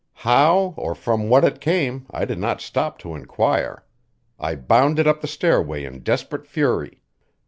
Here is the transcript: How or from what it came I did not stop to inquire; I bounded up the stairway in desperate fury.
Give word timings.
How 0.25 0.73
or 0.77 0.95
from 0.95 1.29
what 1.29 1.43
it 1.43 1.61
came 1.61 2.07
I 2.09 2.25
did 2.25 2.39
not 2.39 2.59
stop 2.59 2.97
to 3.01 3.13
inquire; 3.13 3.85
I 4.39 4.55
bounded 4.55 5.05
up 5.05 5.21
the 5.21 5.27
stairway 5.27 5.83
in 5.83 5.99
desperate 5.99 6.47
fury. 6.47 7.03